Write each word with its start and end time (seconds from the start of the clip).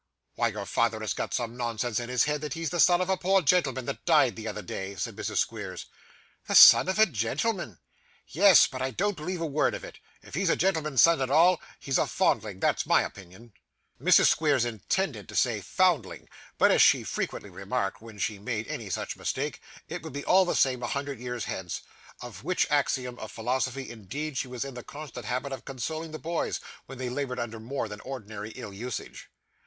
'Why, 0.33 0.47
your 0.47 0.65
father 0.65 0.99
has 1.01 1.13
got 1.13 1.31
some 1.31 1.55
nonsense 1.55 1.99
in 1.99 2.09
his 2.09 2.23
head 2.23 2.41
that 2.41 2.55
he's 2.55 2.71
the 2.71 2.79
son 2.79 3.01
of 3.01 3.09
a 3.11 3.17
poor 3.17 3.39
gentleman 3.43 3.85
that 3.85 4.03
died 4.03 4.35
the 4.35 4.47
other 4.47 4.63
day,' 4.63 4.95
said 4.95 5.15
Mrs. 5.15 5.37
Squeers. 5.37 5.85
'The 6.47 6.55
son 6.55 6.89
of 6.89 6.97
a 6.97 7.05
gentleman!' 7.05 7.77
'Yes; 8.27 8.65
but 8.65 8.81
I 8.81 8.89
don't 8.89 9.15
believe 9.15 9.41
a 9.41 9.45
word 9.45 9.75
of 9.75 9.83
it. 9.83 9.99
If 10.23 10.33
he's 10.33 10.49
a 10.49 10.55
gentleman's 10.55 11.03
son 11.03 11.21
at 11.21 11.29
all, 11.29 11.61
he's 11.79 11.99
a 11.99 12.07
fondling, 12.07 12.59
that's 12.59 12.87
my 12.87 13.03
opinion.' 13.03 13.53
'Mrs. 14.01 14.25
Squeers 14.25 14.65
intended 14.65 15.29
to 15.29 15.35
say 15.35 15.61
'foundling,' 15.61 16.27
but, 16.57 16.71
as 16.71 16.81
she 16.81 17.03
frequently 17.03 17.51
remarked 17.51 18.01
when 18.01 18.17
she 18.17 18.39
made 18.39 18.67
any 18.69 18.89
such 18.89 19.15
mistake, 19.15 19.61
it 19.87 20.01
would 20.01 20.13
be 20.13 20.25
all 20.25 20.45
the 20.45 20.55
same 20.55 20.81
a 20.81 20.87
hundred 20.87 21.19
years 21.19 21.45
hence; 21.45 21.81
with 22.23 22.43
which 22.43 22.65
axiom 22.71 23.19
of 23.19 23.31
philosophy, 23.31 23.87
indeed, 23.87 24.35
she 24.35 24.47
was 24.47 24.65
in 24.65 24.73
the 24.73 24.81
constant 24.81 25.27
habit 25.27 25.51
of 25.51 25.63
consoling 25.63 26.09
the 26.09 26.17
boys 26.17 26.59
when 26.87 26.97
they 26.97 27.07
laboured 27.09 27.37
under 27.39 27.59
more 27.59 27.87
than 27.87 27.99
ordinary 27.99 28.49
ill 28.55 28.73
usage. 28.73 29.29